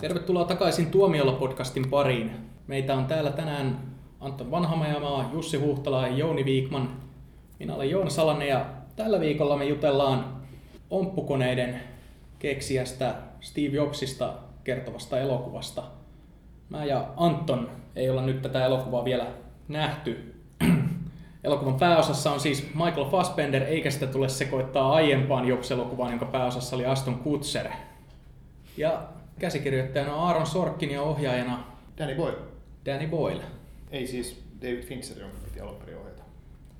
Tervetuloa 0.00 0.44
takaisin 0.44 0.90
Tuomiolla-podcastin 0.90 1.88
pariin. 1.90 2.30
Meitä 2.66 2.94
on 2.94 3.06
täällä 3.06 3.32
tänään 3.32 3.78
Anton 4.20 4.50
Vanhamajamaa, 4.50 5.30
Jussi 5.32 5.56
Huhtala 5.56 6.06
ja 6.06 6.16
Jouni 6.16 6.44
Viikman. 6.44 6.90
Minä 7.58 7.74
olen 7.74 7.90
Joona 7.90 8.10
Salanen 8.10 8.48
ja 8.48 8.66
tällä 8.96 9.20
viikolla 9.20 9.56
me 9.56 9.64
jutellaan 9.64 10.42
omppukoneiden 10.90 11.80
keksijästä 12.38 13.14
Steve 13.40 13.76
Jobsista 13.76 14.32
kertovasta 14.64 15.20
elokuvasta. 15.20 15.82
Mä 16.68 16.84
ja 16.84 17.08
Anton 17.16 17.70
ei 17.96 18.10
olla 18.10 18.22
nyt 18.22 18.42
tätä 18.42 18.64
elokuvaa 18.64 19.04
vielä 19.04 19.26
nähty. 19.68 20.34
Elokuvan 21.44 21.78
pääosassa 21.78 22.32
on 22.32 22.40
siis 22.40 22.74
Michael 22.74 23.10
Fassbender, 23.10 23.62
eikä 23.62 23.90
sitä 23.90 24.06
tule 24.06 24.28
sekoittaa 24.28 24.92
aiempaan 24.92 25.48
Jobs-elokuvaan, 25.48 26.10
jonka 26.10 26.26
pääosassa 26.26 26.76
oli 26.76 26.86
Aston 26.86 27.18
Kutcher. 27.18 27.68
Ja 28.76 29.15
käsikirjoittajana 29.38 30.14
on 30.14 30.20
Aaron 30.20 30.46
Sorkin 30.46 30.90
ja 30.90 31.02
ohjaajana 31.02 31.66
Danny 31.98 32.14
Boyle. 32.14 32.38
Danny 32.86 33.08
Boyle. 33.08 33.42
Ei 33.90 34.06
siis 34.06 34.42
David 34.62 34.82
Fincher, 34.82 35.18
jonka 35.18 35.36
piti 35.44 35.60
alun 35.60 35.76
perin 35.76 35.98
ohjata. 35.98 36.22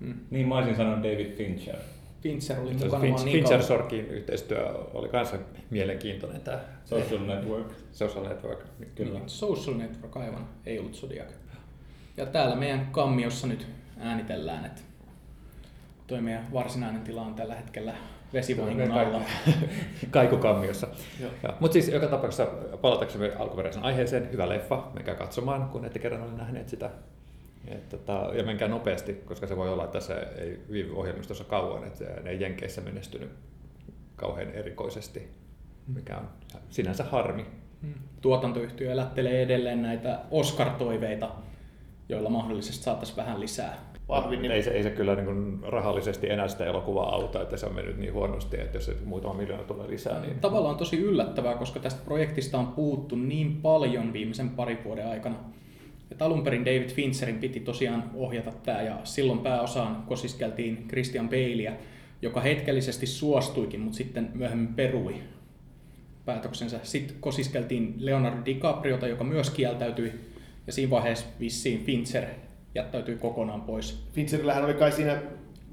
Mm. 0.01 0.15
Niin 0.31 0.49
mä 0.49 0.57
olisin 0.57 0.77
sanonut 0.77 0.99
David 1.05 1.37
Fincher. 1.37 1.77
Fincher 2.23 2.61
oli 2.61 2.73
mukana 2.73 2.91
vaan 2.93 3.25
niin 3.25 3.39
Fincher. 3.39 3.63
Sorkin 3.63 4.07
yhteistyö 4.07 4.69
oli 4.95 5.09
kanssa 5.09 5.39
mielenkiintoinen 5.71 6.41
tämä 6.41 6.61
Social 6.85 7.21
Network. 7.21 7.73
Social 7.93 8.29
Network. 8.29 8.59
Kyllä. 8.95 9.21
Social 9.27 9.77
Network 9.77 10.17
aivan, 10.17 10.49
ei 10.67 10.79
ollut 10.79 10.95
Zodiac. 10.95 11.29
Ja 12.17 12.27
täällä 12.27 12.57
meidän 12.57 12.87
kammiossa 12.93 13.47
nyt 13.47 13.67
äänitellään, 13.99 14.65
että 14.65 14.83
toi 16.07 16.21
meidän 16.21 16.53
varsinainen 16.53 17.03
tila 17.03 17.23
on 17.23 17.35
tällä 17.35 17.55
hetkellä 17.55 17.95
vesivahingon 18.33 18.93
alla. 18.93 19.21
Kaikukammiossa. 20.11 20.89
Mutta 21.61 21.73
siis 21.73 21.89
joka 21.89 22.07
tapauksessa 22.07 22.47
palataksemme 22.81 23.33
alkuperäisen 23.39 23.83
aiheeseen, 23.83 24.33
hyvä 24.33 24.49
leffa, 24.49 24.91
menkää 24.95 25.15
katsomaan, 25.15 25.69
kun 25.69 25.85
ette 25.85 25.99
kerran 25.99 26.23
ole 26.23 26.33
nähneet 26.33 26.69
sitä. 26.69 26.91
Et, 27.69 27.89
tota, 27.89 28.31
ja 28.35 28.43
menkää 28.43 28.69
nopeasti, 28.69 29.13
koska 29.13 29.47
se 29.47 29.57
voi 29.57 29.69
olla, 29.69 29.85
että 29.85 30.01
se 30.01 30.15
ei 30.15 30.61
viivy 30.71 30.97
ohjelmistossa 30.97 31.45
kauan, 31.45 31.85
että 31.85 32.05
ne 32.05 32.31
ei 32.31 32.41
Jenkeissä 32.41 32.81
menestynyt 32.81 33.31
kauhean 34.17 34.51
erikoisesti, 34.51 35.29
mikä 35.95 36.17
on 36.17 36.29
sinänsä 36.71 37.05
harmi. 37.05 37.47
Mm. 37.83 37.95
Tuotantoyhtiö 38.21 38.93
elättelee 38.93 39.43
edelleen 39.43 39.83
näitä 39.83 40.21
Oscar-toiveita, 40.31 41.29
joilla 42.09 42.31
mahdollisesti 42.31 42.85
saataisiin 42.85 43.17
vähän 43.17 43.41
lisää. 43.41 43.86
Vahvin 44.09 44.43
nimi. 44.43 44.55
Ei 44.55 44.63
se, 44.63 44.71
ei 44.71 44.83
se 44.83 44.91
kyllä 44.91 45.15
niin 45.15 45.27
kuin 45.27 45.59
rahallisesti 45.63 46.31
enää 46.31 46.49
sitä 46.49 46.65
elokuvaa 46.65 47.15
auta, 47.15 47.43
että 47.43 47.57
se 47.57 47.67
on 47.67 47.75
mennyt 47.75 47.99
niin 47.99 48.13
huonosti, 48.13 48.61
että 48.61 48.77
jos 48.77 48.85
se 48.87 48.97
muutama 49.05 49.35
miljoona 49.35 49.65
tulee 49.65 49.91
lisää, 49.91 50.21
niin 50.21 50.41
Tavallaan 50.41 50.77
tosi 50.77 50.99
yllättävää, 50.99 51.55
koska 51.55 51.81
tästä 51.81 52.01
projektista 52.05 52.59
on 52.59 52.67
puhuttu 52.67 53.17
niin 53.17 53.57
paljon 53.57 54.13
viimeisen 54.13 54.51
parin 54.51 54.79
vuoden 54.85 55.07
aikana. 55.07 55.37
Et 56.11 56.23
alun 56.23 56.43
perin 56.43 56.65
David 56.65 56.91
Fincherin 56.91 57.39
piti 57.39 57.61
tosiaan 57.61 58.11
ohjata 58.15 58.53
tämä 58.53 58.83
ja 58.83 58.99
silloin 59.05 59.39
pääosaan 59.39 60.03
kosiskeltiin 60.07 60.89
Christian 60.89 61.29
Baleä, 61.29 61.77
joka 62.23 62.41
hetkellisesti 62.41 63.07
suostuikin, 63.07 63.81
mutta 63.81 63.97
sitten 63.97 64.31
myöhemmin 64.35 64.75
perui 64.75 65.15
päätöksensä. 66.25 66.81
Sitten 66.83 67.17
kosiskeltiin 67.21 67.95
Leonardo 67.99 68.45
DiCapriota, 68.45 69.07
joka 69.07 69.25
myös 69.25 69.51
kieltäytyi 69.51 70.13
ja 70.67 70.73
siinä 70.73 70.91
vaiheessa 70.91 71.27
vissiin 71.41 71.85
Fincher 71.85 72.25
jättäytyi 72.77 73.17
kokonaan 73.17 73.61
pois. 73.63 74.07
Fincherillähän 74.13 74.65
oli 74.65 74.75
kai 74.75 74.93
siinä 74.93 75.23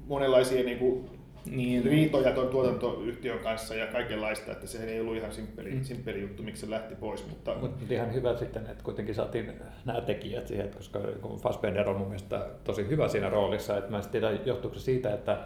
monenlaisia 0.06 0.64
niin 0.64 0.78
kuin, 0.78 1.10
Niin, 1.50 1.84
riitoja 1.84 2.32
tuon 2.32 2.48
tuotantoyhtiön 2.48 3.38
kanssa 3.38 3.74
ja 3.74 3.86
kaikenlaista, 3.86 4.52
että 4.52 4.66
se 4.66 4.84
ei 4.84 5.00
ollut 5.00 5.16
ihan 5.16 5.32
simppeli, 5.32 5.70
Mm. 5.70 5.84
simppeli 5.84 6.20
juttu, 6.20 6.42
miksi 6.42 6.60
se 6.66 6.70
lähti 6.70 6.94
pois. 6.94 7.26
Mutta 7.28 7.54
Mutta 7.54 7.94
ihan 7.94 8.14
hyvä 8.14 8.36
sitten, 8.36 8.66
että 8.66 8.84
kuitenkin 8.84 9.14
saatiin 9.14 9.52
nämä 9.84 10.00
tekijät 10.00 10.46
siihen, 10.48 10.64
että 10.64 10.76
koska 10.78 11.00
Fassbender 11.42 11.88
on 11.90 11.96
mun 11.96 12.06
mielestä 12.06 12.46
tosi 12.64 12.88
hyvä 12.88 13.08
siinä 13.08 13.28
roolissa, 13.28 13.78
että 13.78 13.90
mä 13.90 13.98
en 13.98 14.04
tiedä 14.12 14.30
johtuuko 14.44 14.78
se 14.78 14.82
siitä, 14.84 15.14
että, 15.14 15.38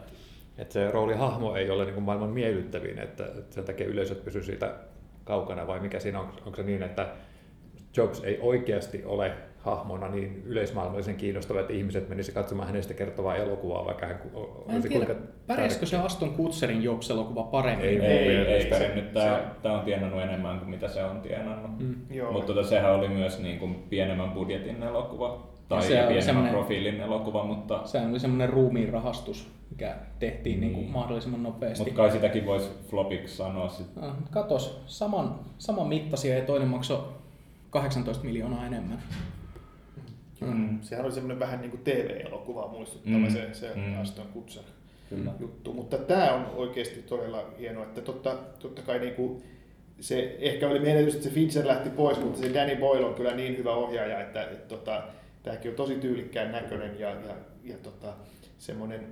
että 0.58 0.72
se 0.72 0.90
roolihahmo 0.90 1.56
ei 1.56 1.70
ole 1.70 1.84
niin 1.84 1.94
kuin 1.94 2.04
maailman 2.04 2.30
miellyttävin, 2.30 2.98
että, 2.98 3.24
että 3.26 3.54
sen 3.54 3.64
takia 3.64 3.86
yleisöt 3.86 4.24
pysyy 4.24 4.42
siitä 4.42 4.74
kaukana 5.24 5.66
vai 5.66 5.80
mikä 5.80 6.00
siinä 6.00 6.20
on, 6.20 6.26
onko 6.46 6.56
se 6.56 6.62
niin, 6.62 6.82
että 6.82 7.08
Jobs 7.96 8.20
ei 8.24 8.38
oikeasti 8.42 9.04
ole 9.04 9.32
hahmona 9.58 10.08
niin 10.08 10.42
yleismaailmallisen 10.46 11.16
kiinnostava, 11.16 11.60
että 11.60 11.72
ihmiset 11.72 12.08
menisivät 12.08 12.34
katsomaan 12.34 12.68
hänestä 12.68 12.94
kertovaa 12.94 13.36
elokuvaa, 13.36 13.84
vaikka 13.84 14.06
hän 14.06 14.20
olisi 14.34 14.88
tiedä, 14.88 15.06
kuinka 15.06 15.22
pärjäskö 15.46 15.86
se 15.86 15.96
Aston 15.96 16.30
Kutcherin 16.30 16.82
Jobs-elokuva 16.82 17.42
paremmin? 17.42 17.86
Ei, 17.88 17.98
Ei, 18.00 18.18
ei, 18.18 18.36
ei, 18.36 18.46
ei 18.46 18.62
se- 18.62 18.68
pärjännyt. 18.68 19.12
Tää, 19.12 19.36
se- 19.38 19.44
tää 19.62 19.72
on 19.72 19.84
tienannut 19.84 20.22
enemmän 20.22 20.58
kuin 20.58 20.70
mitä 20.70 20.88
se 20.88 21.04
on 21.04 21.20
tienannut. 21.20 21.78
Mm. 21.78 21.94
joo, 22.10 22.32
Mutta 22.32 22.52
tota, 22.54 22.68
sehän 22.68 22.94
oli 22.94 23.08
myös 23.08 23.38
niin 23.42 23.58
kuin 23.58 23.74
pienemmän 23.74 24.30
budjetin 24.30 24.82
elokuva. 24.82 25.48
Tai 25.68 25.82
se 25.82 26.04
pienemmän 26.08 26.48
profiilin 26.50 27.00
elokuva, 27.00 27.44
mutta, 27.44 27.80
Sehän 27.86 28.10
oli 28.10 28.20
semmoinen 28.20 28.48
ruumiin 28.48 28.88
rahastus, 28.88 29.50
mikä 29.70 29.96
tehtiin 30.18 30.60
niin. 30.60 30.72
Niin 30.72 30.84
kuin 30.84 30.92
mahdollisimman 30.92 31.42
nopeasti. 31.42 31.84
mutta 31.84 31.96
kai 31.96 32.10
sitäkin 32.10 32.46
voisi 32.46 32.70
flopiksi 32.90 33.36
sanoa. 33.36 33.68
Sit. 33.68 33.86
Ah, 34.00 34.14
Katos, 34.30 34.82
saman, 34.86 35.34
saman 35.58 35.86
mittaisia 35.86 36.34
ja 36.38 36.44
toinen 36.44 36.68
maksoi 36.68 37.02
18 37.70 38.24
miljoonaa 38.24 38.66
enemmän. 38.66 38.98
Mm. 40.40 40.78
sehän 40.80 41.04
oli 41.04 41.12
semmoinen 41.14 41.38
vähän 41.38 41.60
niin 41.60 41.70
kuin 41.70 41.84
TV-elokuva 41.84 42.68
muistuttava 42.68 43.16
Mm. 43.18 43.30
se, 43.30 43.48
se 43.54 43.74
Mm. 43.74 44.00
Aston 44.00 44.26
Kutcher 44.26 44.62
Kyllä. 45.08 45.30
juttu. 45.40 45.72
Mutta 45.72 45.98
tämä 45.98 46.32
on 46.34 46.46
oikeasti 46.56 47.02
todella 47.02 47.50
hienoa, 47.58 47.84
että 47.84 48.00
totta, 48.00 48.36
totta 48.58 48.82
kai 48.82 48.98
niin 48.98 49.14
kuin 49.14 49.42
se 50.00 50.36
ehkä 50.40 50.68
oli 50.68 50.78
menetys, 50.78 51.14
että 51.14 51.28
se 51.28 51.34
Fincher 51.34 51.66
lähti 51.66 51.90
pois, 51.90 52.20
mutta 52.20 52.40
se 52.40 52.54
Danny 52.54 52.76
Boyle 52.76 53.06
on 53.06 53.14
kyllä 53.14 53.34
niin 53.34 53.56
hyvä 53.58 53.74
ohjaaja, 53.74 54.20
että, 54.20 54.42
että 54.42 54.68
tota, 54.68 55.02
tämäkin 55.42 55.70
on 55.70 55.76
tosi 55.76 55.94
tyylikkään 55.94 56.52
näköinen 56.52 57.00
ja, 57.00 57.08
ja, 57.10 57.34
ja 57.64 57.76
tota, 57.82 58.12
semmoinen 58.58 59.06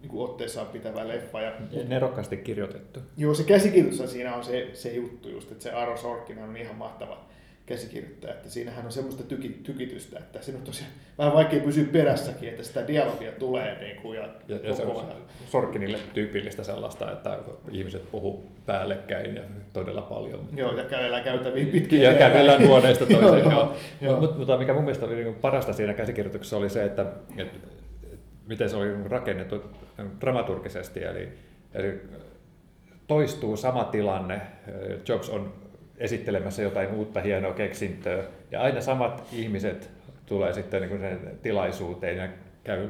niin 0.00 0.10
kuin 0.10 0.30
otteessaan 0.30 0.66
pitävä 0.66 1.08
leffa. 1.08 1.40
Ja, 1.40 1.52
nerokkaasti 1.88 2.36
kirjoitettu. 2.36 3.00
joo, 3.16 3.34
se 3.34 3.44
käsikirjoitus 3.44 4.12
siinä 4.12 4.34
on 4.34 4.44
se, 4.44 4.70
se 4.72 4.92
juttu 4.94 5.28
just, 5.28 5.52
että 5.52 5.64
se 5.64 5.72
Aaron 5.72 5.98
Sorkin 5.98 6.38
on 6.38 6.56
ihan 6.56 6.76
mahtava 6.76 7.24
käsikirjoittaja, 7.66 8.34
että 8.34 8.48
siinähän 8.48 8.84
on 8.84 8.92
semmoista 8.92 9.22
tyki, 9.22 9.48
tykitystä, 9.48 10.18
että 10.18 10.42
siinä 10.42 10.58
on 10.58 10.64
tosiaan 10.66 10.92
vähän 11.18 11.34
vaikea 11.34 11.60
pysyä 11.60 11.84
perässäkin, 11.92 12.48
että 12.48 12.62
sitä 12.62 12.86
dialogia 12.86 13.32
tulee 13.32 13.78
niin 13.80 13.96
kuin, 13.96 14.18
ja, 14.18 14.28
Ja, 14.48 14.56
ja 14.62 14.74
se 14.74 14.82
on. 14.82 15.06
Sorkinille 15.46 15.98
tyypillistä 16.14 16.64
sellaista, 16.64 17.12
että 17.12 17.38
ihmiset 17.70 18.10
puhuu 18.10 18.52
päällekkäin 18.66 19.36
ja 19.36 19.42
todella 19.72 20.02
paljon. 20.02 20.48
Joo, 20.56 20.76
ja 20.76 20.84
kävellään 20.84 21.24
käytäviin 21.24 21.66
pitkin. 21.66 22.02
Ja 22.02 22.14
kävellään 22.14 22.66
huoneesta 22.66 23.06
toiseen. 23.20 23.42
Joo, 23.44 23.52
joo. 23.52 23.76
joo. 24.00 24.20
Mutta, 24.20 24.36
mutta 24.36 24.58
mikä 24.58 24.74
mun 24.74 24.84
mielestä 24.84 25.06
oli 25.06 25.14
niin 25.14 25.34
parasta 25.34 25.72
siinä 25.72 25.94
käsikirjoituksessa 25.94 26.56
oli 26.56 26.70
se, 26.70 26.84
että, 26.84 27.06
että 27.36 27.58
miten 28.46 28.70
se 28.70 28.76
oli 28.76 29.08
rakennettu 29.08 29.62
dramaturgisesti. 30.20 31.04
Eli, 31.04 31.28
eli 31.74 32.00
toistuu 33.06 33.56
sama 33.56 33.84
tilanne. 33.84 34.40
Jobs 35.08 35.28
on 35.28 35.63
esittelemässä 35.98 36.62
jotain 36.62 36.90
uutta 36.90 37.20
hienoa 37.20 37.52
keksintöä 37.52 38.24
ja 38.50 38.60
aina 38.60 38.80
samat 38.80 39.24
ihmiset 39.32 39.90
tulee 40.26 40.52
sitten 40.52 40.80
niin 40.80 40.88
kuin 40.90 41.00
sen 41.00 41.38
tilaisuuteen 41.42 42.16
ja 42.16 42.28
käy 42.64 42.88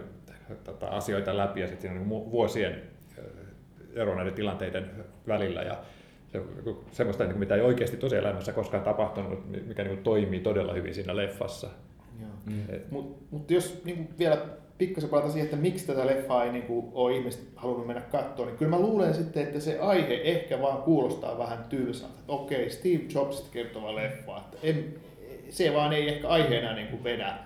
tota, 0.64 0.86
asioita 0.86 1.36
läpi 1.36 1.60
ja 1.60 1.66
sitten 1.66 1.80
siinä 1.82 2.00
on 2.00 2.08
niin 2.08 2.30
vuosien 2.30 2.82
ero 3.94 4.14
näiden 4.14 4.34
tilanteiden 4.34 4.90
välillä 5.28 5.62
ja 5.62 5.76
se, 6.32 6.42
semmoista, 6.92 7.24
niin 7.24 7.32
kuin 7.32 7.40
mitä 7.40 7.54
ei 7.54 7.60
oikeasti 7.60 7.96
tosielämässä 7.96 8.52
koskaan 8.52 8.82
tapahtunut, 8.82 9.66
mikä 9.66 9.82
niin 9.82 9.94
kuin 9.94 10.04
toimii 10.04 10.40
todella 10.40 10.72
hyvin 10.72 10.94
siinä 10.94 11.16
leffassa. 11.16 11.68
Joo. 12.20 12.30
Mm. 12.46 12.62
Et- 12.68 12.90
Mut, 12.90 13.30
mutta 13.30 13.54
jos 13.54 13.82
niin 13.84 14.08
vielä 14.18 14.38
pikkasen 14.86 15.10
palata 15.10 15.30
siihen, 15.30 15.44
että 15.44 15.56
miksi 15.56 15.86
tätä 15.86 16.06
leffaa 16.06 16.44
ei 16.44 16.52
niin 16.52 16.62
kuin, 16.62 16.86
ole 16.92 17.16
ihmiset 17.16 17.42
halunnut 17.56 17.86
mennä 17.86 18.02
katsomaan, 18.02 18.48
niin 18.48 18.58
kyllä 18.58 18.70
mä 18.70 18.78
luulen 18.78 19.14
sitten, 19.14 19.42
että 19.42 19.60
se 19.60 19.78
aihe 19.78 20.14
ehkä 20.14 20.60
vaan 20.60 20.82
kuulostaa 20.82 21.38
vähän 21.38 21.64
tylsältä. 21.68 22.14
Että 22.20 22.32
okei, 22.32 22.70
Steve 22.70 23.04
Jobsista 23.14 23.48
kertova 23.52 23.94
leffa, 23.94 24.38
että 24.38 24.56
en, 24.62 24.94
se 25.50 25.74
vaan 25.74 25.92
ei 25.92 26.08
ehkä 26.08 26.28
aiheena 26.28 26.74
niin 26.74 26.88
kuin 26.88 27.04
vedä. 27.04 27.38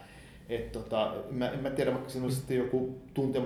Et 0.48 0.72
tota, 0.72 1.14
mä, 1.30 1.48
en 1.48 1.60
mä 1.62 1.70
tiedä, 1.70 1.92
vaikka 1.92 2.10
siinä 2.10 2.24
olisi 2.24 2.38
sitten 2.38 2.56
joku 2.56 2.98
tunte, 3.14 3.42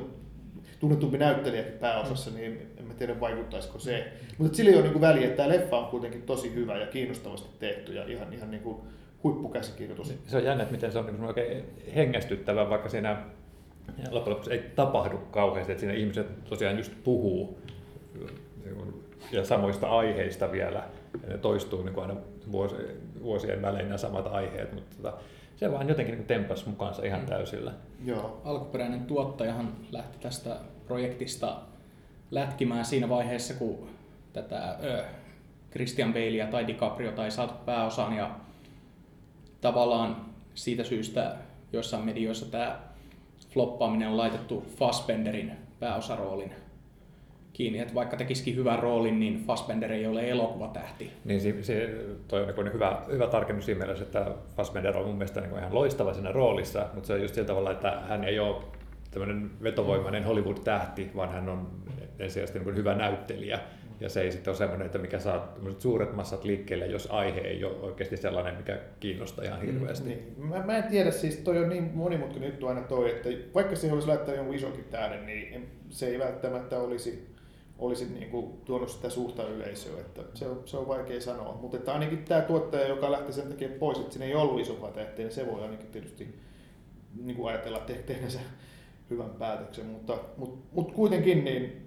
tunnetumpi 0.81 1.19
näyttelijäkin 1.19 1.73
pääosassa, 1.73 2.31
niin 2.31 2.59
en 2.77 2.85
mä 2.85 2.95
tiedä 2.95 3.21
vaikuttaisiko 3.21 3.79
se. 3.79 4.13
Mutta 4.39 4.57
sillä 4.57 4.71
ei 4.71 4.77
ole 4.77 4.83
niin 4.83 4.93
kuin 4.93 5.01
väliä, 5.01 5.25
että 5.25 5.37
tämä 5.37 5.49
leffa 5.49 5.79
on 5.79 5.87
kuitenkin 5.87 6.23
tosi 6.23 6.55
hyvä 6.55 6.79
ja 6.79 6.87
kiinnostavasti 6.87 7.49
tehty 7.59 7.95
ja 7.95 8.05
ihan, 8.07 8.33
ihan 8.33 8.51
niin 8.51 8.63
kuin 8.63 8.77
huippukäsikirjoitus. 9.25 10.15
Se 10.27 10.37
on 10.37 10.45
jännä, 10.45 10.63
että 10.63 10.75
miten 10.75 10.93
se 10.93 10.99
on 10.99 11.07
niin 11.07 11.25
oikein 11.25 11.65
hengästyttävä, 11.95 12.71
vaikka 12.71 12.89
siinä 12.89 13.17
loppujen 14.11 14.31
lopuksi 14.31 14.53
ei 14.53 14.71
tapahdu 14.77 15.19
kauheasti, 15.19 15.73
että 15.73 15.81
siinä 15.81 15.95
ihmiset 15.95 16.45
tosiaan 16.45 16.77
just 16.77 16.93
puhuu 17.05 17.59
niin 18.65 18.77
kuin, 18.77 19.05
ja 19.33 19.45
samoista 19.45 19.89
aiheista 19.89 20.53
vielä. 20.53 20.85
Ja 21.23 21.29
ne 21.29 21.39
toistuu 21.39 21.83
niin 21.83 21.95
kuin 21.95 22.09
aina 22.09 22.21
vuosien, 22.53 22.97
vuosien 23.23 23.63
välein 23.63 23.87
nämä 23.87 23.99
samat 23.99 24.27
aiheet, 24.27 24.73
mutta 24.73 24.97
tota, 24.97 25.19
se 25.57 25.73
vaan 25.73 25.89
jotenkin 25.89 26.15
niin 26.15 26.27
tempas 26.27 26.67
mukaansa 26.67 27.05
ihan 27.05 27.27
täysillä. 27.27 27.73
Joo. 28.05 28.41
Alkuperäinen 28.45 29.05
tuottajahan 29.07 29.73
lähti 29.93 30.19
tästä 30.19 30.57
projektista 30.87 31.59
lätkimään 32.31 32.85
siinä 32.85 33.09
vaiheessa, 33.09 33.55
kun 33.55 33.89
tätä 34.33 34.77
ö, 34.83 35.05
Christian 35.71 36.13
Baleä 36.13 36.47
tai 36.47 36.67
DiCaprio 36.67 37.23
ei 37.25 37.31
saatu 37.31 37.55
pääosaan 37.67 38.17
ja 38.17 38.31
tavallaan 39.61 40.17
siitä 40.55 40.85
syystä 40.85 41.37
joissain 41.73 42.05
medioissa 42.05 42.51
tämä 42.51 42.81
floppaaminen 43.55 44.09
on 44.09 44.17
laitettu 44.17 44.65
Fassbenderin 44.77 45.53
pääosaroolin 45.81 46.53
kiinni, 47.53 47.79
että 47.79 47.95
vaikka 47.95 48.17
tekisikin 48.17 48.57
hyvän 48.57 48.79
roolin, 48.79 49.21
niin 49.21 49.45
Fassbender 49.47 49.93
ei 49.93 50.07
ole 50.07 50.31
elokuvatähti. 50.31 51.11
Niin 51.25 51.41
se, 51.41 51.63
se 51.63 51.91
toi 52.29 52.43
on 52.43 52.65
niin 52.65 52.73
hyvä, 52.73 53.03
hyvä 53.13 53.27
tarkennus 53.27 53.65
siinä 53.65 53.79
mielessä, 53.79 54.05
että 54.05 54.27
Fassbender 54.57 54.99
on 54.99 55.07
mun 55.07 55.17
mielestä 55.17 55.41
niin 55.41 55.59
ihan 55.59 55.75
loistava 55.75 56.15
siinä 56.15 56.33
roolissa, 56.33 56.87
mutta 56.95 57.07
se 57.07 57.13
on 57.13 57.23
just 57.23 57.35
sillä 57.35 57.47
tavalla, 57.47 57.71
että 57.71 58.01
hän 58.09 58.25
ei 58.25 58.39
ole 58.39 58.63
tämmöinen 59.11 59.51
vetovoimainen 59.63 60.25
Hollywood-tähti, 60.25 61.11
vaan 61.17 61.33
hän 61.33 61.49
on 61.49 61.71
ensisijaisesti 62.19 62.59
niin 62.59 62.77
hyvä 62.77 62.95
näyttelijä. 62.95 63.59
Ja 64.01 64.09
se 64.09 64.21
ei 64.21 64.33
sitten 64.33 64.51
ole 64.51 64.57
semmoinen, 64.57 64.87
että 64.87 64.99
mikä 64.99 65.19
saa 65.19 65.55
suuret 65.79 66.13
massat 66.15 66.45
liikkeelle, 66.45 66.87
jos 66.87 67.09
aihe 67.11 67.41
ei 67.41 67.65
ole 67.65 67.81
oikeasti 67.81 68.17
sellainen, 68.17 68.57
mikä 68.57 68.79
kiinnostaa 69.01 69.45
ihan 69.45 69.63
hirveästi. 69.63 70.09
Mm, 70.09 70.09
niin. 70.09 70.35
mä, 70.37 70.63
mä, 70.67 70.77
en 70.77 70.85
tiedä, 70.85 71.11
siis 71.11 71.37
toi 71.37 71.59
on 71.59 71.69
niin 71.69 71.91
monimutkainen 71.95 72.51
juttu 72.51 72.67
aina 72.67 72.81
toi, 72.81 73.11
että 73.11 73.29
vaikka 73.55 73.77
se 73.77 73.93
olisi 73.93 74.09
laittanut 74.09 74.37
jonkun 74.37 74.55
isonkin 74.55 74.85
tähden, 74.85 75.27
niin 75.27 75.67
se 75.89 76.07
ei 76.07 76.19
välttämättä 76.19 76.79
olisi 76.79 77.33
olisi 77.79 78.05
niin 78.05 78.31
kuin 78.31 78.53
tuonut 78.65 78.89
sitä 78.89 79.11
suhta 79.11 79.49
yleisöä, 79.49 80.01
että 80.01 80.23
se 80.35 80.47
on, 80.47 80.63
se 80.65 80.77
on 80.77 80.89
vaikea 80.89 81.21
sanoa. 81.21 81.59
Mutta 81.61 81.77
että 81.77 81.93
ainakin 81.93 82.25
tämä 82.25 82.41
tuottaja, 82.41 82.89
joka 82.89 83.13
lähti 83.13 83.33
sen 83.33 83.49
takia 83.49 83.69
pois, 83.79 83.99
että 83.99 84.13
siinä 84.13 84.27
ei 84.27 84.35
ollut 84.35 84.61
isompaa 84.61 84.91
tähteä, 84.91 85.25
niin 85.25 85.35
se 85.35 85.47
voi 85.47 85.63
ainakin 85.63 85.87
tietysti 85.87 86.35
niin 87.23 87.37
kuin 87.37 87.49
ajatella 87.49 87.87
sen 88.29 88.41
hyvän 89.11 89.31
päätöksen. 89.31 89.87
Mutta, 89.87 90.19
mutta, 90.37 90.59
mutta 90.73 90.95
kuitenkin 90.95 91.45
niin 91.45 91.82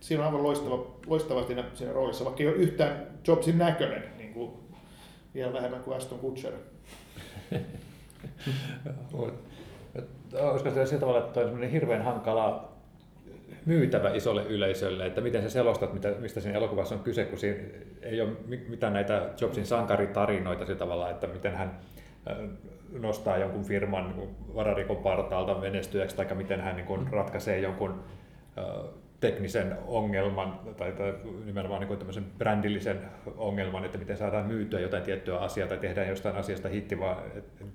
siinä 0.00 0.22
on 0.22 0.26
aivan 0.26 0.42
loistava, 0.42 0.86
loistava 1.06 1.46
siinä, 1.46 1.64
siinä 1.74 1.92
roolissa, 1.92 2.24
vaikka 2.24 2.42
ei 2.42 2.48
ole 2.48 2.56
yhtään 2.56 3.06
Jobsin 3.26 3.58
näköinen, 3.58 4.02
niin 4.18 4.34
kuin 4.34 4.52
vielä 5.34 5.52
vähemmän 5.52 5.82
kuin 5.82 5.96
Aston 5.96 6.18
Kutcher. 6.18 6.52
Olisiko 10.40 10.70
se 10.70 10.86
sillä 10.86 11.00
tavalla, 11.00 11.18
että 11.18 11.40
on 11.40 11.62
hirveän 11.62 12.02
hankala 12.02 12.70
myytävä 13.66 14.10
isolle 14.10 14.42
yleisölle, 14.42 15.06
että 15.06 15.20
miten 15.20 15.42
sä 15.42 15.50
selostat, 15.50 15.92
mitä, 15.92 16.08
mistä 16.08 16.40
siinä 16.40 16.58
elokuvassa 16.58 16.94
on 16.94 17.00
kyse, 17.00 17.24
kun 17.24 17.38
siinä 17.38 17.58
ei 18.02 18.20
ole 18.20 18.30
mitään 18.68 18.92
näitä 18.92 19.30
Jobsin 19.40 19.66
sankaritarinoita 19.66 20.66
sillä 20.66 20.78
tavalla, 20.78 21.10
että 21.10 21.26
miten 21.26 21.54
hän 21.54 21.80
nostaa 22.92 23.38
jonkun 23.38 23.64
firman 23.64 24.14
vararikon 24.54 24.96
partaalta 24.96 25.54
menestyjäksi, 25.54 26.16
tai 26.16 26.34
miten 26.34 26.60
hän 26.60 26.76
niin 26.76 27.12
ratkaisee 27.12 27.60
jonkun 27.60 28.04
teknisen 29.20 29.76
ongelman 29.86 30.60
tai, 30.76 30.92
tai 30.92 31.14
nimenomaan 31.44 31.80
niin 31.80 31.98
tämmöisen 31.98 32.24
brändillisen 32.38 32.98
ongelman, 33.36 33.84
että 33.84 33.98
miten 33.98 34.16
saadaan 34.16 34.46
myytyä 34.46 34.80
jotain 34.80 35.02
tiettyä 35.02 35.38
asiaa 35.38 35.68
tai 35.68 35.78
tehdään 35.78 36.08
jostain 36.08 36.36
asiasta 36.36 36.68
hitti, 36.68 37.00
vaan 37.00 37.16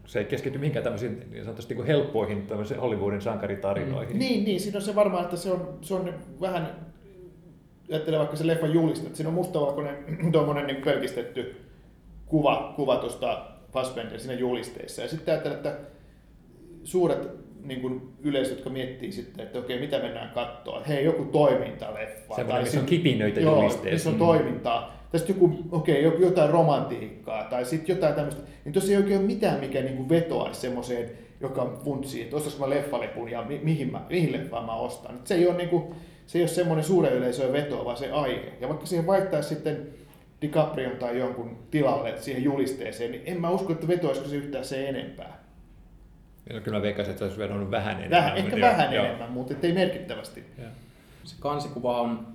se 0.05 0.19
ei 0.19 0.25
keskity 0.25 0.57
mihinkään 0.57 0.83
tämmöisiin 0.83 1.27
niin 1.31 1.43
sanotusti 1.43 1.75
niin 1.75 1.85
helppoihin 1.85 2.47
Hollywoodin 2.81 3.21
sankaritarinoihin. 3.21 4.15
Mm. 4.15 4.19
Niin, 4.19 4.45
niin, 4.45 4.59
siinä 4.59 4.77
on 4.77 4.81
se 4.81 4.95
varmaan, 4.95 5.23
että 5.23 5.37
se 5.37 5.51
on, 5.51 5.77
se 5.81 5.93
on 5.93 6.13
vähän, 6.41 6.69
ajattelen 7.91 8.19
vaikka 8.19 8.35
se 8.35 8.47
leffan 8.47 8.73
julista, 8.73 9.05
että 9.05 9.17
siinä 9.17 9.29
on 9.29 9.35
mustavalkoinen 9.35 9.97
tuommoinen 10.31 10.67
niin 10.67 10.81
pelkistetty 10.81 11.55
kuva, 12.25 12.73
kuva 12.75 12.97
tuosta 12.97 13.47
Fassbender 13.71 14.19
siinä 14.19 14.33
julisteessa. 14.33 15.01
Ja 15.01 15.07
sitten 15.07 15.33
ajattelen, 15.33 15.57
että 15.57 15.77
suuret 16.83 17.44
niin 17.67 17.81
kuin 17.81 18.01
yleisö, 18.23 18.51
jotka 18.51 18.69
miettii 18.69 19.11
sitten, 19.11 19.45
että 19.45 19.59
okei, 19.59 19.79
mitä 19.79 19.99
mennään 19.99 20.29
katsoa. 20.29 20.81
Hei, 20.87 21.05
joku 21.05 21.25
toimintaleffa. 21.25 22.35
Semmoinen, 22.35 22.63
missä 22.63 22.79
on 22.79 22.85
kipinöitä 22.85 23.39
joo, 23.39 23.71
missä 23.91 24.09
on 24.09 24.15
mm. 24.15 24.19
toimintaa. 24.19 24.95
Tai 25.11 25.19
sitten 25.19 25.35
joku, 25.35 25.57
okei, 25.71 26.07
okay, 26.07 26.21
jotain 26.21 26.49
romantiikkaa 26.49 27.43
tai 27.43 27.65
sitten 27.65 27.95
jotain 27.95 28.13
tämmöistä. 28.13 28.41
Niin 28.65 28.73
tuossa 28.73 28.91
ei 28.91 28.97
oikein 28.97 29.19
ole 29.19 29.27
mitään, 29.27 29.59
mikä 29.59 29.81
niin 29.81 29.97
kuin 29.97 30.09
vetoaisi 30.09 30.61
semmoiseen, 30.61 31.09
joka 31.41 31.79
funtsii, 31.83 32.21
että 32.21 32.35
ostaisiko 32.35 32.67
mä 32.67 32.75
leffalepun 32.75 33.31
ja 33.31 33.41
mi- 33.41 33.61
mihin, 33.63 33.91
mä, 33.91 34.01
mihin 34.09 34.31
leffaan 34.31 34.65
mä 34.65 34.75
ostan. 34.75 35.15
Et 35.15 35.27
se 35.27 35.35
ei 35.35 35.47
ole, 35.47 35.57
niin 35.57 35.69
kuin, 35.69 35.83
se 36.25 36.37
ei 36.37 36.41
ole 36.41 36.49
semmoinen 36.49 36.85
suuren 36.85 37.13
yleisöön 37.13 37.53
vetoa, 37.53 37.85
vaan 37.85 37.97
se 37.97 38.11
aihe. 38.11 38.53
Ja 38.61 38.67
vaikka 38.67 38.85
siihen 38.85 39.07
vaihtaisi 39.07 39.49
sitten 39.49 39.87
DiCaprion 40.41 40.97
tai 40.97 41.19
jonkun 41.19 41.57
tilalle 41.71 42.13
siihen 42.17 42.43
julisteeseen, 42.43 43.11
niin 43.11 43.23
en 43.25 43.41
mä 43.41 43.49
usko, 43.49 43.73
että 43.73 43.87
vetoaisiko 43.87 44.27
se 44.27 44.35
yhtään 44.35 44.65
se 44.65 44.89
enempää. 44.89 45.44
No, 46.53 46.61
kyllä 46.61 46.77
mä 46.77 46.81
veikkaisin, 46.81 47.11
että 47.11 47.19
se 47.19 47.25
olisi 47.25 47.37
vedonnut 47.37 47.71
vähän 47.71 47.97
enemmän. 47.97 48.23
Väh, 48.23 48.37
ehkä 48.37 48.61
vähän 48.61 48.93
joo. 48.93 49.05
enemmän, 49.05 49.31
mutta 49.31 49.53
ei 49.63 49.73
merkittävästi. 49.73 50.43
Ja. 50.57 50.67
Se 51.23 51.35
kansikuva 51.39 52.01
on 52.01 52.27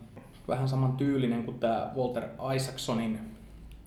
vähän 0.48 0.68
saman 0.68 0.92
tyylinen 0.92 1.44
kuin 1.44 1.58
tämä 1.58 1.90
Walter 1.96 2.24
Isaacsonin 2.56 3.18